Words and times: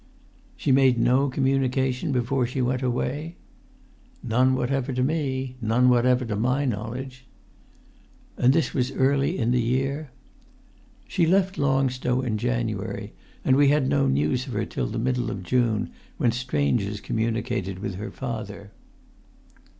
"She 0.57 0.71
made 0.71 0.97
no 0.97 1.29
communication 1.29 2.11
before 2.11 2.47
she 2.47 2.59
went 2.59 2.81
away?" 2.81 3.35
"None 4.23 4.55
whatever 4.55 4.93
to 4.93 5.03
me—none 5.03 5.89
whatever, 5.89 6.25
to 6.25 6.35
my 6.35 6.65
knowledge." 6.65 7.27
"And 8.35 8.51
this 8.51 8.73
was 8.73 8.91
early 8.93 9.37
in 9.37 9.51
the 9.51 9.61
year?" 9.61 10.09
"She 11.07 11.27
left 11.27 11.59
Long 11.59 11.87
Stow 11.91 12.21
in 12.23 12.39
January, 12.39 13.13
and 13.45 13.55
we 13.55 13.67
had 13.67 13.87
no 13.87 14.07
news 14.07 14.47
of 14.47 14.53
her 14.53 14.65
till 14.65 14.87
the 14.87 14.97
middle 14.97 15.29
of 15.29 15.43
June, 15.43 15.91
when 16.17 16.31
strangers 16.31 16.99
communicated 16.99 17.77
with 17.77 17.93
her 17.97 18.09
father." 18.09 18.71